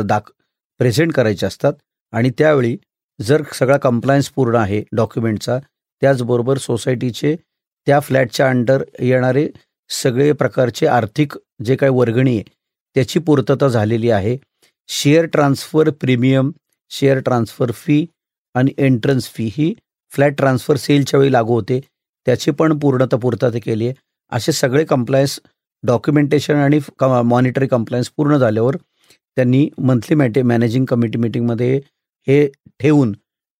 [0.06, 0.32] दाख
[0.80, 1.74] प्रेझेंट करायचे असतात.
[2.14, 2.76] आणि त्यावेळी
[3.20, 5.58] जर सगळा कंप्लायन्स पूर्ण आहे डॉक्युमेंटचा
[6.02, 7.36] त्याचबरोबर सोसायटीचे
[7.88, 9.48] त्या फ्लॅटच्या अंडर येणारे
[9.90, 12.44] सगळे प्रकारचे आर्थिक जे काही वर्गणी आहे
[12.96, 14.38] त्याची पूर्तता झालेली आहे.
[14.90, 16.52] Share transfer premium
[16.92, 18.06] share transfer fee
[18.56, 19.74] आणि एंट्रन्स फी ही
[20.12, 21.80] फ्लॅट ट्रान्सफर सेलच्या वेळी लागू होते.
[22.26, 23.94] त्याची पण पूर्णता पूर्तता केली आहे.
[24.32, 25.40] असे सगळे कंप्लायन्स
[25.84, 26.80] डॉक्युमेंटेशन आणि
[27.26, 28.76] मॉनिटरी कंप्लायन्स पूर्ण झाल्यावर
[29.38, 31.76] त्यांनी मंथली मॅटे मॅनेजिंग कमिटी मिटिंगमध्ये
[32.28, 32.46] हे
[32.80, 33.14] ठेवून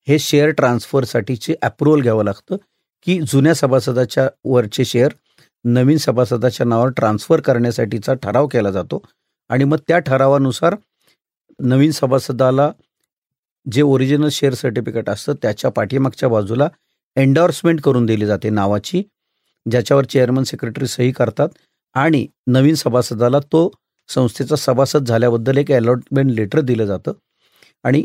[0.08, 2.58] हे शेअर ट्रान्सफरसाठीचे अप्रुव्हल घ्यावं लागतं
[3.06, 5.14] की जुन्या सभासदाच्या वरचे शेअर
[5.66, 9.02] नवीन सभासदाच्या नावावर ट्रान्सफर करण्यासाठीचा ठराव केला जातो.
[9.50, 10.76] आणि मग त्या ठरावानुसार
[11.60, 12.72] नवीन सभासदाला
[13.66, 16.68] जे ओरिजिनल शेअर सर्टिफिकेट असतं त्याच्या पाठीमागच्या बाजूला
[17.16, 19.04] एन्डॉर्समेंट करून दिली जाते नावाची
[19.66, 21.50] ज्याच्यावर चेअरमन सेक्रेटरी सही करतात
[21.96, 23.70] आणि नवीन सभासदाला तो
[24.10, 27.12] संस्थेचा सभासद झाल्याबद्दल एक अलॉटमेंट लेटर दिलं जातं.
[27.84, 28.04] आणि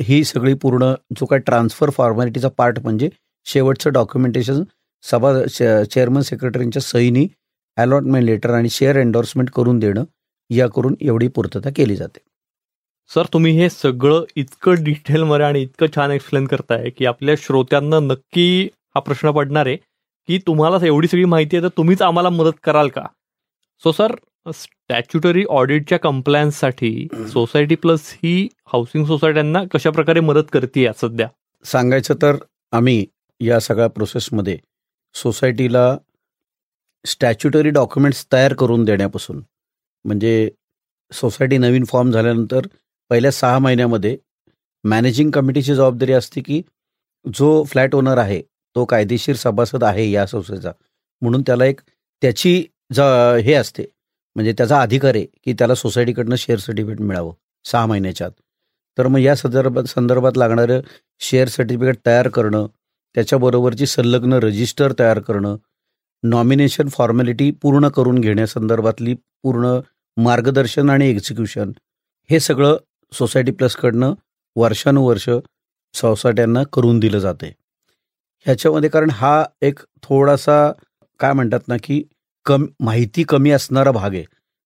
[0.00, 3.08] ही सगळी पूर्ण जो काय ट्रान्सफर फॉर्मॅलिटीचा पार्ट म्हणजे
[3.46, 4.62] शेवटचं डॉक्युमेंटेशन
[5.04, 5.32] सभा
[5.84, 7.26] चेअरमन सेक्रेटरींच्या सहीनी
[7.76, 10.04] अलॉटमेंट लेटर आणि शेअर एन्डॉर्समेंट करून देणं
[10.52, 12.18] या करून एवढी पूर्तता केली जाते.
[13.10, 18.62] सर तुम्ही हे सगळं इतकं डिटेलमध्ये आणि इतकं छान एक्सप्लेन करताय की आपल्या श्रोत्यांना नक्की
[18.94, 19.76] हा प्रश्न पडणार आहे
[20.28, 23.06] की तुम्हाला एवढी सगळी माहिती आहे तर तुम्हीच आम्हाला मदत कराल का?
[23.82, 24.14] सो सर
[24.54, 31.28] स्टॅच्युटरी ऑडिटच्या कंप्लायन्ससाठी सोसायटी प्लस ही हाऊसिंग सोसायट्यांना कशा प्रकारे मदत करते सध्या?
[31.64, 32.36] सांगायचं तर
[32.72, 33.04] आम्ही
[33.40, 34.58] या सगळ्या प्रोसेसमध्ये
[35.14, 35.96] सोसायटीला
[37.04, 39.40] स्टॅच्युटरी डॉक्युमेंट्स तयार करून देण्यापासून
[40.04, 40.50] म्हणजे
[41.12, 42.66] सोसायटी नवीन फॉर्म झाल्यानंतर
[43.10, 44.16] पहिल्या सहा महिन्यामध्ये
[44.84, 46.60] मॅनेजिंग कमिटीची जबाबदारी असते की
[47.24, 48.40] जो फ्लॅट ओनर आहे
[48.76, 50.72] तो कायदेशीर सभासद आहे या संस्थेचा.
[51.22, 51.80] म्हणून त्याला एक
[52.22, 52.62] त्याची
[52.94, 53.00] ज
[53.44, 53.84] हे असते
[54.36, 57.32] म्हणजे त्याचा अधिकार आहे की त्याला सोसायटीकडनं शेअर सर्टिफिकेट मिळावं
[57.64, 58.32] सहा महिन्याच्या आत.
[58.98, 60.80] तर मग या संदर्भात संदर्भात लागणारं
[61.20, 62.66] शेअर सर्टिफिकेट तयार करणं
[63.14, 65.56] त्याच्याबरोबरची संलग्न रजिस्टर तयार करणं
[66.22, 69.78] नॉमिनेशन फॉर्मॅलिटी पूर्ण करून घेण्यासंदर्भातली पूर्ण
[70.16, 71.72] मार्गदर्शन आणि एक्झिक्युशन
[72.30, 72.76] हे सगळं
[73.12, 74.12] सोसायटी प्लसकडनं
[74.56, 75.28] वर्षानुवर्ष
[75.94, 77.52] सोसायट्यांना करून दिलं जाते
[78.46, 80.72] ह्याच्यामध्ये कारण हा एक थोडासा
[81.20, 82.02] काय म्हणतात ना की
[82.46, 84.24] कम माहिती कमी असणारा भाग आहे.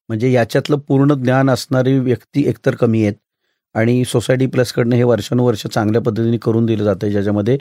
[0.08, 3.14] म्हणजे याच्यातलं पूर्ण ज्ञान असणारी व्यक्ती एकतर कमी आहेत
[3.74, 7.58] आणि सोसायटी प्लसकडनं हे वर्षानुवर्ष चांगल्या पद्धतीने करून दिलं जातं ज्याच्यामध्ये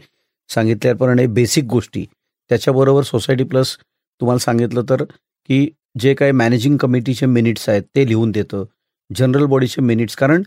[0.49, 2.05] सांगितल्याप्रमाणे बेसिक गोष्टी
[2.51, 3.75] त्याच्याबरोबर सोसायटी प्लस
[4.21, 5.67] तुम्हाला सांगितलं तर की
[5.99, 8.63] जे काही मॅनेजिंग कमिटीचे मिनिट्स आहेत ते लिहून देतं.
[9.09, 10.43] जनरल बॉडीचे मिनिट्स कारण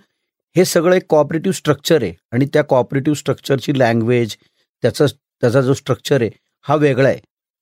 [0.57, 2.13] हे सगळं एक कॉपरेटिव्ह स्ट्रक्चर आहे.
[2.33, 4.37] आणि त्या कॉपरेटिव्ह स्ट्रक्चरची लँग्वेज
[4.83, 5.07] त्याचा
[5.41, 6.31] त्याचा जो स्ट्रक्चर आहे
[6.67, 7.19] हा वेगळा आहे.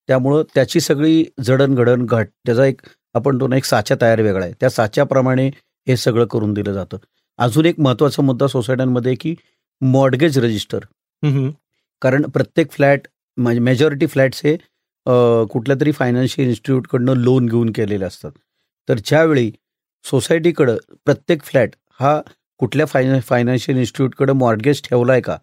[0.08, 2.80] त्यामुळं त्याची सगळी जडणघडण घट त्याचा एक
[3.14, 4.54] आपण तो एक साचा तयार वेगळा आहे.
[4.60, 5.46] त्या साच्याप्रमाणे
[5.86, 6.96] हे सगळं करून दिलं जातं.
[7.38, 9.34] अजून एक महत्त्वाचा मुद्दा सोसायट्यांमध्ये की
[9.80, 10.84] मॉडगेज रजिस्टर
[12.02, 14.56] कारण प्रत्येक फ्लॅट म्हणजे मेजॉरिटी फ्लॅट्स हे
[15.06, 18.32] कुठल्या तरी फायनान्शियल इन्स्टिट्यूटकडनं लोन घेऊन केलेले असतात.
[18.88, 19.50] तर ज्यावेळी
[20.04, 22.20] सोसायटीकडं प्रत्येक फ्लॅट हा
[22.60, 25.36] कुठल्या फायन फायनान्शियल इन्स्टिट्यूटकडं मॉर्गेज ठेवला आहे का?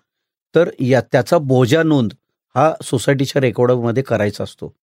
[0.56, 2.14] तर या त्याचा बोजा नोंद
[2.56, 4.74] हा सोसायटीच्या रेकॉर्डमध्ये करायचा असतो.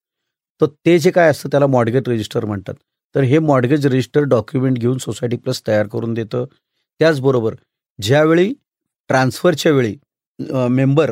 [0.60, 2.74] तर ते जे काय असतं त्याला मॉडगेज रजिस्टर म्हणतात.
[3.14, 6.44] तर हे मॉडगेज रजिस्टर डॉक्युमेंट घेऊन सोसायटी प्लस तयार करून देतं.
[7.00, 7.54] त्याचबरोबर
[7.98, 8.52] ज्यावेळी
[9.10, 9.96] ट्रान्सफरच्या वेळी
[10.70, 11.10] मेंबर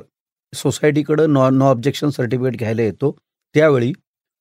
[0.53, 3.17] सोसायटीकडं नॉ नो ऑब्जेक्शन सर्टिफिकेट घ्यायला येतो
[3.55, 3.93] त्यावेळी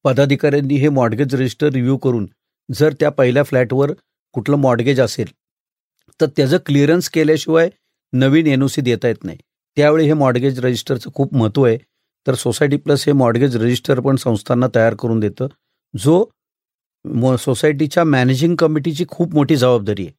[0.06, 2.28] पदाधिकाऱ्यांनी हे मॉडगेज रजिस्टर रिव्ह्यू करून
[2.70, 3.92] जर त्या पहिल्या फ्लॅटवर
[4.36, 5.32] कुठलं मॉडगेज असेल
[6.20, 7.70] तर त्याचं क्लिअरन्स केल्याशिवाय
[8.14, 9.38] नवीन एन ओ सी देता येत नाही.
[9.78, 11.78] त्यावेळी हे मॉडगेज रजिस्टरचं खूप महत्त्व आहे.
[12.28, 15.48] तर सोसायटी प्लस हे मॉडगेज रजिस्टर पण संस्थांना तयार करून देतं
[15.94, 16.24] जो
[17.38, 20.14] सोसायटीच्या मॅनेजिंग कमिटीची खूप मोठी जबाबदारी आहे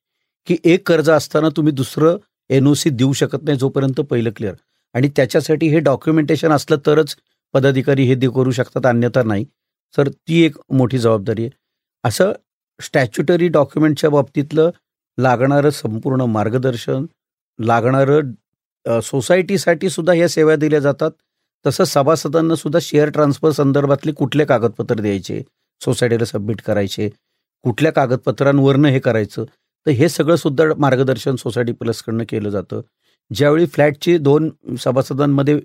[0.47, 2.17] की एक कर्ज असताना तुम्ही दुसरं
[2.51, 4.55] एन ओ सी देऊ शकत नाही जोपर्यंत पहिलं क्लिअर
[4.95, 7.17] आणि त्याच्यासाठी हे डॉक्युमेंटेशन असलं तरच
[7.55, 9.45] पदाधिकारी हे दे करू शकतात अन्यथा नाही.
[9.95, 11.51] तर ती एक मोठी जबाबदारी आहे.
[12.05, 12.33] असं
[12.81, 14.71] स्टॅच्युटरी डॉक्युमेंटच्या बाबतीतलं
[15.19, 17.07] लागणारं संपूर्ण मार्गदर्शन
[17.59, 21.11] लागणारं सोसायटीसाठी सुद्धा ह्या सेवा दिल्या जातात.
[21.65, 25.43] तसंच सभासदांना सुद्धा शेअर ट्रान्सफर संदर्भातले कुठले कागदपत्र द्यायचे
[25.81, 27.09] सोसायटीला सबमिट करायचे
[27.65, 29.45] कुठल्या कागदपत्रांवरनं हे करायचं
[29.87, 32.81] तर हे सगळं सुद्धा मार्गदर्शन सोसायटी प्लसकडनं केलं जातं.
[33.31, 35.59] ज्यावेळी फ्लॅटची दोन सभासदांमध्ये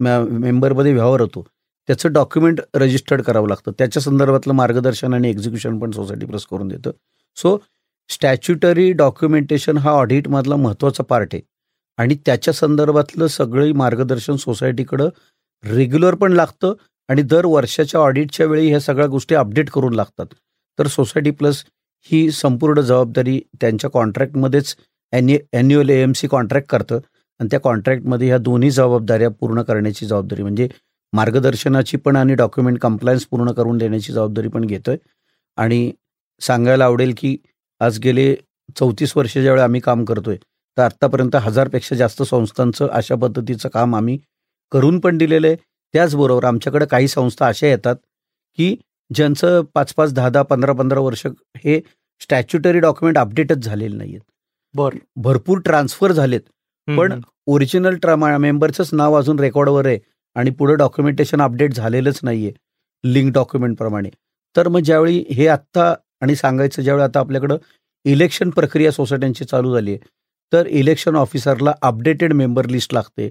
[0.00, 1.46] मेंबरमध्ये व्यवहार होतो.
[1.88, 3.72] त्याचं डॉक्युमेंट रजिस्टर्ड करावं लागतं.
[3.78, 6.90] त्याच्या संदर्भातलं मार्गदर्शन आणि एक्झिक्युशन पण सोसायटी प्लस करून देतं.
[7.36, 7.58] सो
[8.08, 11.42] स्टॅच्युटरी डॉक्युमेंटेशन हा ऑडिटमधला महत्त्वाचा पार्ट आहे.
[11.98, 15.08] आणि त्याच्या संदर्भातलं सगळी मार्गदर्शन सोसायटीकडं
[15.64, 16.74] रेग्युलर पण लागतं
[17.08, 20.26] आणि दर वर्षाच्या ऑडिटच्या वेळी ह्या सगळ्या गोष्टी अपडेट करून लागतात.
[20.78, 21.64] तर सोसायटी प्लस
[22.10, 24.76] ही संपूर्ण जबाबदारी त्यांच्या कॉन्ट्रॅक्टमध्येच
[25.12, 26.98] ॲन्यु annual A M C contract करतं.
[27.40, 30.68] आणि त्या कॉन्ट्रॅक्टमध्ये ह्या दोन्ही जबाबदाऱ्या पूर्ण करण्याची जबाबदारी म्हणजे
[31.12, 34.96] मार्गदर्शनाची पण आणि डॉक्युमेंट कंप्लायन्स पूर्ण करून देण्याची जबाबदारी पण घेतोय.
[35.56, 35.90] आणि
[36.40, 37.36] सांगायला आवडेल की
[37.80, 38.34] आज गेले
[38.78, 40.36] चौतीस वर्ष ज्यावेळी आम्ही काम करतोय
[40.76, 44.18] तर आत्तापर्यंत हजारपेक्षा जास्त संस्थांचं अशा पद्धतीचं काम आम्ही
[44.72, 45.56] करून पण दिलेलं आहे.
[45.94, 47.96] त्याचबरोबर आमच्याकडे काही संस्था अशा येतात
[48.58, 48.76] की
[49.14, 51.26] ज्यांचं पाच पाच दहा दहा पंधरा पंधरा वर्ष
[51.56, 51.80] हे
[52.20, 54.20] स्टॅच्युटरी डॉक्युमेंट अपडेटच झालेले नाहीयेत.
[54.74, 54.94] बर.
[55.16, 56.40] भरपूर ट्रान्सफर झालेत.
[56.96, 59.98] पण ओरिजिनल ट्रामा मेंबरचंच नाव अजून रेकॉर्डवर आहे
[60.36, 62.52] आणि पुढे डॉक्युमेंटेशन अपडेट झालेलंच नाहीये
[63.04, 64.10] लिंक डॉक्युमेंट प्रमाणे.
[64.56, 67.56] तर मग ज्यावेळी हे आत्ता आणि सांगायचं ज्यावेळी आता आपल्याकडं
[68.04, 70.08] इलेक्शन प्रक्रिया सोसायट्यांची चालू झाली आहे
[70.52, 73.28] तर इलेक्शन ऑफिसरला अपडेटेड मेंबर लिस्ट लागते.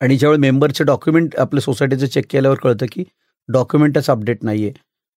[0.00, 3.04] आणि ज्यावेळी मेंबरचे डॉक्युमेंट आपल्या सोसायटीचं चेक केल्यावर कळतं की
[3.48, 4.72] डॉक्युमेंटच अपडेट नाही आहे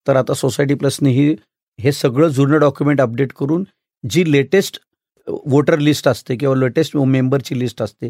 [0.07, 1.35] तर आता सोसायटी प्लसने ही
[1.79, 3.63] हे सगळं जुनं डॉक्युमेंट अपडेट करून
[4.03, 4.79] जी लेटेस्ट
[5.27, 8.09] वोटर लिस्ट असते किंवा लेटेस्ट मेंबरची लिस्ट असते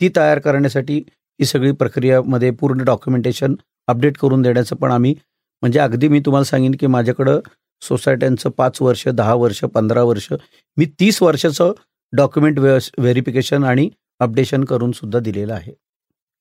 [0.00, 0.96] ती तयार करण्यासाठी
[1.40, 3.54] ही सगळी प्रक्रियामध्ये पूर्ण डॉक्युमेंटेशन
[3.88, 5.14] अपडेट करून देण्याचं पण आम्ही
[5.62, 7.40] म्हणजे अगदी मी तुम्हाला सांगेन की माझ्याकडं
[7.82, 10.32] सोसायट्यांचं पाच वर्ष दहा वर्ष पंधरा वर्ष
[10.76, 11.72] मी तीस वर्षाचं
[12.12, 13.88] डॉक्युमेंट व्हेरिफिकेशन आणि
[14.20, 15.72] अपडेशन करून सुद्धा दिलेलं आहे.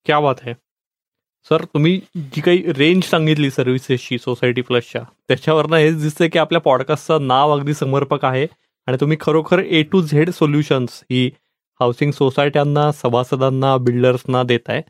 [0.06, 0.54] क्या बात आहे
[1.50, 7.28] सर तुम्ही जी काही रेंज सांगितली सर्व्हिसेसची सोसायटी प्लसच्या त्याच्यावरनं हेच दिसतंय की आपल्या पॉडकास्टचं
[7.28, 8.46] नाव अगदी समर्पक आहे.
[8.88, 11.30] आणि तुम्ही खरोखर ए टू झेड सोल्युशन्स ही
[11.80, 14.82] हाऊसिंग सोसायट्यांना सभासदांना बिल्डर्सना देत आहे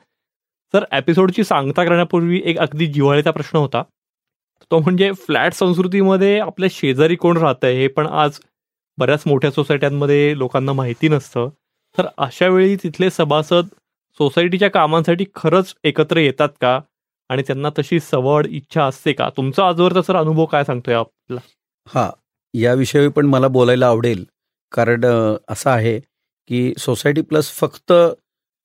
[0.73, 3.84] सर एपिसोडची सांगता करण्यापूर्वी एक अगदी जिव्हाळीचा प्रश्न होता.
[4.71, 8.39] तो म्हणजे फ्लॅट संस्कृतीमध्ये आपल्या शेजारी कोण राहतंय हे पण आज
[8.97, 11.49] बऱ्याच मोठ्या सोसायट्यांमध्ये लोकांना माहिती नसतं.
[11.97, 13.67] तर अशा वेळी तिथले सभासद
[14.19, 16.79] सोसायटीच्या कामांसाठी खरंच एकत्र येतात का?
[17.29, 19.29] आणि त्यांना तशी सवड इच्छा असते का?
[19.38, 21.39] तुमचा आजवर तसा अनुभव काय सांगतोय आपला?
[21.88, 22.10] हा
[22.54, 24.26] याविषयी पण मला बोलायला आवडेल.
[24.72, 25.06] कारण
[25.50, 26.00] असं आहे
[26.48, 27.94] की सोसायटी प्लस फक्त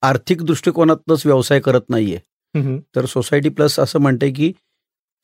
[0.01, 2.19] आर्थिक दृष्टिकोनातूनच व्यवसाय करत नाहीये.
[2.95, 4.51] तर सोसायटी प्लस असं म्हणते की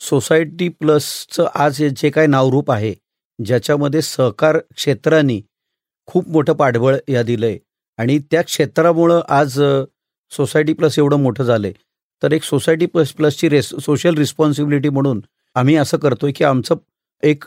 [0.01, 2.93] सोसायटी प्लसचं आज जे काय नावरूप आहे
[3.45, 5.39] ज्याच्यामध्ये सहकार क्षेत्राने
[6.05, 7.57] खूप मोठं पाठबळ या दिलंय.
[7.97, 9.59] आणि त्या क्षेत्रामुळं आज
[10.31, 11.73] सोसायटी प्लस एवढं मोठं झालंय.
[12.23, 15.21] तर एक सोसायटी प्लस प्लसची रेस सोशल रिस्पॉन्सिबिलिटी म्हणून
[15.55, 16.75] आम्ही असं करतोय की आमचं
[17.23, 17.43] एक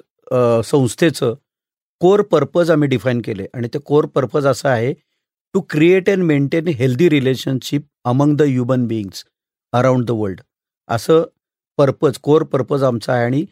[0.65, 1.35] संस्थेचं
[2.01, 3.47] कोर पर्पज आम्ही डिफाईन केले.
[3.55, 4.93] आणि ते कोर पर्पज असं आहे
[5.55, 9.25] to create and maintain healthy relationship among the human beings
[9.73, 10.41] around the world
[10.89, 11.25] असं
[11.79, 13.45] पर्पज कोर पर्पज आमचा आहे आणि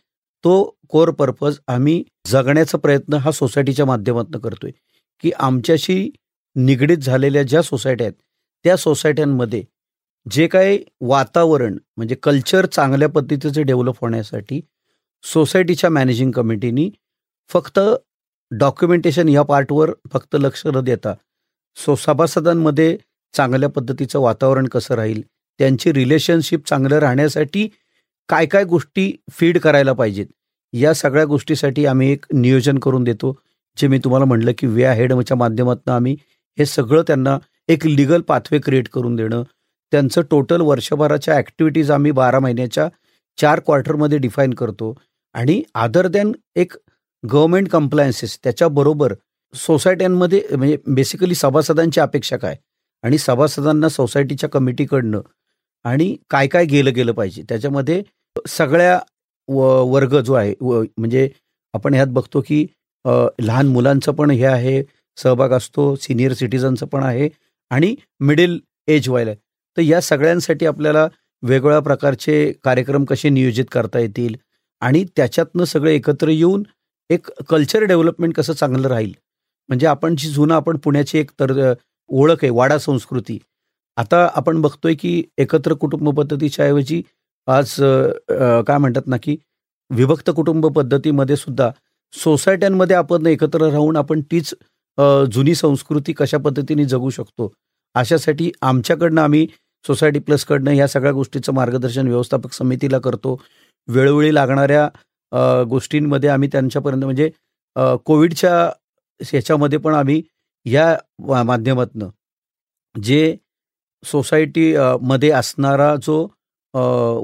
[0.45, 4.71] तो कोर पर्पज आम्ही जगण्याचा प्रयत्न हा सोसायटीच्या माध्यमातून करतोय.
[5.25, 6.11] की आमच्याशी
[6.57, 8.15] निगडीत झालेल्या ज्या सोसायट्या आहेत
[8.65, 9.62] त्या सोसायट्यांमध्ये
[10.27, 14.61] जे काही वातावरण म्हणजे कल्चर चांगल्या पद्धतीचं डेव्हलप होण्यासाठी
[15.27, 16.91] सोसायटीच्या मॅनेजिंग कमिटीनी
[17.51, 17.81] फक्त
[18.51, 21.15] डॉक्युमेंटेशन या पार्टवर फक्त लक्ष न देता
[21.77, 22.97] सो सभासदांमध्ये
[23.35, 25.23] चांगल्या पद्धतीचं वातावरण कसं राहील
[25.59, 27.69] त्यांची रिलेशनशिप चांगलं राहण्यासाठी
[28.29, 30.27] काय काय गोष्टी फीड करायला पाहिजेत
[30.73, 33.33] या सगळ्या गोष्टीसाठी आम्ही एक नियोजन करून देतो.
[33.77, 36.17] जे मी तुम्हाला म्हटलं की वे हेडच्या माध्यमातून आम्ही
[36.59, 39.43] हे सगळं त्यांना एक लिगल पाथवे क्रिएट करून देणं.
[39.93, 42.89] त्यांचं टोटल वर्षभराच्या ॲक्टिव्हिटीज आम्ही बारा महिन्याच्या
[43.39, 44.95] चार क्वार्टरमध्ये डिफाईन करतो.
[45.37, 46.72] आणि आदर दॅन एक
[47.25, 49.14] गव्हर्नमेंट कम्प्लायन्सेस त्याच्याबरोबर
[49.55, 52.57] सोसायट्यांमध्ये म्हणजे बेसिकली सभासदांची अपेक्षा काय?
[53.05, 55.20] आणि सभासदांना सोसायटीच्या कमिटीकडनं
[55.85, 57.42] आणि काय काय गेलं गेलं पाहिजे?
[57.49, 58.03] त्याच्यामध्ये
[58.49, 58.99] सगळ्या
[59.49, 61.29] व वर्ग जो आहे व म्हणजे
[61.75, 62.64] आपण ह्यात बघतो की
[63.40, 64.83] लहान मुलांचं पण हे आहे
[65.18, 67.29] सहभाग असतो सिनियर सिटीजनचं पण आहे
[67.70, 69.33] आणि मिडल एज व्हायला
[69.77, 71.07] तर या सगळ्यांसाठी आपल्याला
[71.42, 74.35] वेगवेगळ्या प्रकारचे कार्यक्रम कसे नियोजित करता येतील?
[74.83, 76.62] आणि त्याच्यातनं सगळे एकत्र येऊन
[77.11, 79.12] एक कल्चर डेव्हलपमेंट कसं चांगलं राहील?
[79.69, 81.73] म्हणजे आपण जी जुनं आपण पुण्याची एक तर
[82.11, 83.39] ओळख आहे वाडा संस्कृती.
[83.97, 87.03] आता आपण बघतोय की एकत्र कुटुंब पद्धतीच्या ऐवजी
[87.49, 87.75] आज
[88.67, 89.37] काय म्हणतात ना की
[89.91, 91.71] विभक्त कुटुंब पद्धतीमध्ये सुद्धा
[92.15, 94.55] सोसायट्यांमध्ये आपण एकत्र राहून आपण तीच
[95.33, 97.53] जुनी संस्कृती कशा पद्धतीने जगू शकतो?
[97.95, 99.47] अशासाठी आमच्याकडनं आम्ही
[99.85, 103.41] सोसायटी प्लसकडनं ह्या सगळ्या गोष्टीचं मार्गदर्शन व्यवस्थापक समितीला करतो.
[103.88, 104.88] वेळोवेळी लागणाऱ्या
[105.64, 107.31] गोष्टींमध्ये आम्ही त्यांच्यापर्यंत म्हणजे
[108.05, 108.55] कोविडच्या
[109.20, 110.22] ह्याच्यामध्ये पण आम्ही
[110.64, 112.09] या माध्यमातनं
[113.03, 113.37] जे
[114.05, 116.22] सोसायटी मध्ये असणारा जो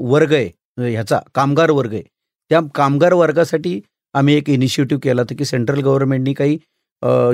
[0.09, 0.45] वर्ग आहे
[0.77, 2.03] म्हणजे ह्याचा कामगार वर्ग आहे
[2.51, 3.79] त्या कामगार वर्गासाठी
[4.13, 6.57] आम्ही एक इनिशिएटिव्ह केला होता की सेंट्रल गव्हर्नमेंटनी काही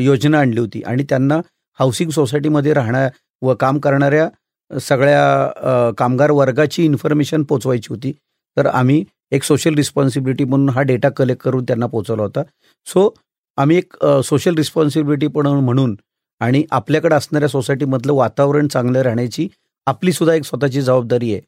[0.05, 1.39] योजना आणली होती आणि त्यांना
[1.79, 3.09] हाऊसिंग सोसायटीमध्ये राहण्या
[3.41, 8.11] व काम करणाऱ्या सगळ्या कामगार वर्गाची इन्फॉर्मेशन पोचवायची होती.
[8.57, 12.43] तर आम्ही एक सोशल रिस्पॉन्सिबिलिटी म्हणून हा डेटा कलेक्ट करून त्यांना पोचवला होता.
[12.87, 13.09] सो
[13.57, 15.95] आम्ही एक सोशल रिस्पॉन्सिबिलिटी पण म्हणून
[16.41, 19.47] आणि आपल्याकडे असणाऱ्या सोसायटीमधलं वातावरण चांगलं राहण्याची
[19.87, 21.41] आपली सुद्धा एक स्वतःची जबाबदारी आहे.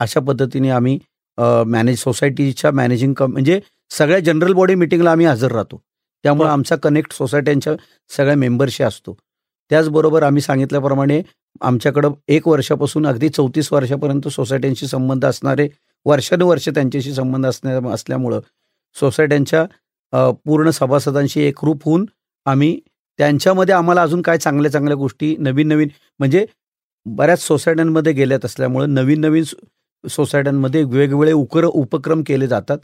[0.00, 0.98] अशा पद्धतीने आम्ही
[1.66, 5.80] मॅनेज सोसायटीच्या मॅनेजिंग कम म्हणजे सगळ्या जनरल बॉडी मिटिंगला आम्ही हजर राहतो.
[6.24, 6.48] त्यामुळे.
[6.50, 7.74] आमचा कनेक्ट सोसायट्यांच्या
[8.10, 9.16] सगळ्या मेंबरशी असतो.
[9.70, 11.20] त्याचबरोबर आम्ही सांगितल्याप्रमाणे
[11.60, 15.68] आमच्याकडं एक वर्षापासून अगदी चौतीस वर्षापर्यंत सोसायट्यांशी संबंध असणारे
[16.06, 18.40] वर्षानुवर्ष त्यांच्याशी संबंध असण्या असल्यामुळं
[18.96, 19.64] सोसायट्यांच्या
[20.44, 22.06] पूर्ण सभासदांशी एकरूप होऊन
[22.46, 22.78] आम्ही
[23.18, 25.88] त्यांच्यामध्ये आम्हाला अजून काय चांगल्या चांगल्या गोष्टी नवीन नवीन
[26.18, 26.44] म्हणजे
[27.06, 29.44] बऱ्याच सोसायट्यांमध्ये गेल्यात असल्यामुळं नवीन नवीन
[30.04, 32.78] सोसायट्यांमध्ये वेगवेगळे उकर उपक्रम केले जातात.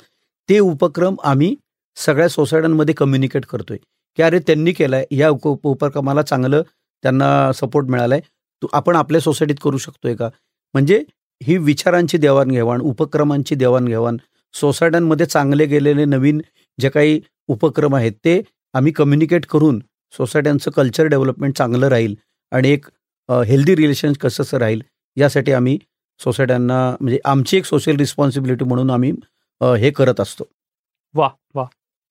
[0.48, 1.54] ते उपक्रम आम्ही
[1.96, 3.76] सगळ्या सोसायट्यांमध्ये कम्युनिकेट करतोय.
[4.18, 6.62] की अरे त्यांनी केलाय या उप उपक्रमाला चांगलं
[7.04, 8.20] त्यांना सपोर्ट मिळालाय.
[8.62, 10.28] तू आपण आपल्या सोसायटीत करू शकतोय का?
[10.74, 11.02] म्हणजे
[11.42, 14.16] ही विचारांची देवाणघेवाण उपक्रमांची देवाणघेवाण
[14.54, 16.40] सोसायट्यांमध्ये चांगले गेलेले नवीन
[16.78, 18.40] जे काही उपक्रम आहेत ते
[18.74, 19.80] आम्ही कम्युनिकेट करून
[20.12, 22.14] सोसायट्यांचं कल्चर डेव्हलपमेंट चांगलं राहील
[22.52, 22.86] आणि एक
[23.28, 24.80] हेल्दी रिलेशन कसं राहील
[25.16, 25.78] यासाठी आम्ही
[26.20, 29.12] सोसायट्यांना म्हणजे आमची एक सोशल रिस्पॉन्सिबिलिटी म्हणून आम्ही
[29.60, 30.44] हे करत असतो.
[31.14, 31.64] वा वा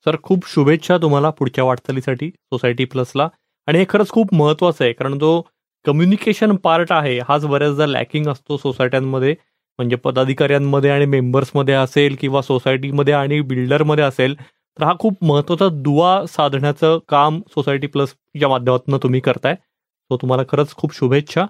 [0.06, 3.28] सर खूप शुभेच्छा तुम्हाला पुढच्या वाटचालीसाठी सोसायटी प्लसला.
[3.67, 5.41] आणि हे खरंच खूप महत्वाचं आहे कारण जो
[5.86, 7.17] कम्युनिकेशन पार्ट आहे.
[7.28, 9.36] हाच बऱ्याचदा लॅकिंग असतो सोसायट्यांमध्ये
[9.80, 14.36] म्हणजे पदाधिकाऱ्यांमध्ये आणि मेंबर्समध्ये असेल किंवा सोसायटीमध्ये आणि बिल्डरमध्ये असेल
[14.80, 19.56] तर हा खूप महत्त्वाचा दुवा साधण्याचं काम सोसायटी प्लसच्या माध्यमातून तुम्ही करताय.
[19.56, 21.46] सो तुम्हाला खरंच खूप शुभेच्छा.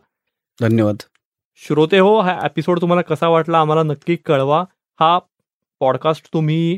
[0.60, 0.96] धन्यवाद.
[1.62, 4.64] श्रोते हो हा एपिसोड तुम्हाला कसा वाटला आम्हाला नक्की कळवा.
[5.00, 5.18] हा
[5.82, 6.78] पॉडकास्ट तुम्ही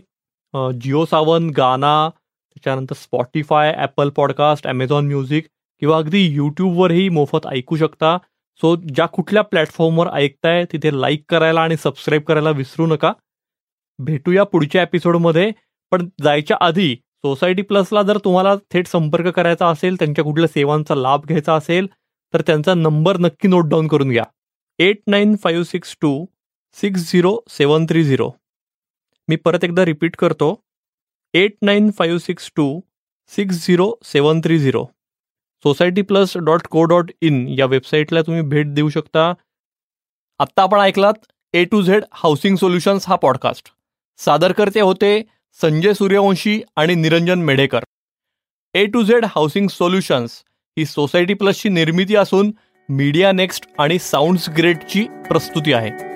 [0.81, 5.47] जिओ सावन गाना त्याच्यानंतर Spotify Apple podcast Amazon music
[5.83, 8.17] किंवा अगदी यूट्यूबवरही मोफत ऐकू शकता.
[8.61, 13.11] सो ज्या कुठल्या प्लॅटफॉर्मवर ऐकताय तिथे लाईक करायला आणि सबस्क्राईब करायला विसरू नका.
[13.99, 15.51] भेटूया पुढच्या एपिसोडमध्ये
[15.91, 21.25] पण जायच्या आधी सोसायटी प्लसला जर तुम्हाला थेट संपर्क करायचा असेल त्यांच्या कुठल्या सेवांचा लाभ
[21.25, 21.87] घ्यायचा असेल
[22.33, 24.23] तर त्यांचा नंबर नक्की नोट डाऊन करून घ्या.
[24.79, 26.25] Eight nine five six two
[26.73, 28.31] six zero seven three zero.
[29.27, 30.53] मी परत एकदा रिपीट करतो.
[31.33, 32.79] Eight nine five six two
[33.35, 34.85] six zero seven three zero.
[35.63, 39.33] Society plus dot co dot in या वेबसाईटला तुम्ही भेट देऊ शकता.
[40.39, 41.13] आत्ता आपण ऐकलात
[41.53, 43.69] A to Z housing solutions हा पॉडकास्ट
[44.17, 45.21] सादरकर्ते होते
[45.61, 47.83] संजय सूर्यवंशी आणि Niranjan Medhekar.
[48.73, 50.43] A to Z housing solutions
[50.77, 52.51] he society प्लसची निर्मिती असून
[52.89, 56.12] मीडिया नेक्स्ट आणि साऊंड्स ग्रेडची प्रस्तुती आहे.